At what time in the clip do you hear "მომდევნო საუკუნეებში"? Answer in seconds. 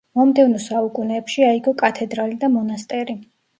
0.19-1.45